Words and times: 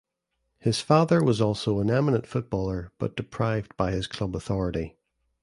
His 0.57 0.81
father 0.81 1.23
was 1.23 1.39
also 1.39 1.79
an 1.79 1.91
eminent 1.91 2.25
footballer 2.25 2.91
but 2.97 3.15
deprived 3.15 3.77
by 3.77 3.91
his 3.91 4.07
club 4.07 4.35
authority. 4.35 4.95